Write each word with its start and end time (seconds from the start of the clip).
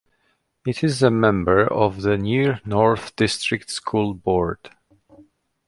It 0.65 0.83
is 0.83 1.03
a 1.03 1.11
member 1.11 1.71
of 1.71 2.01
the 2.01 2.17
Near 2.17 2.59
North 2.65 3.15
District 3.15 3.69
School 3.69 4.15
Board. 4.15 4.71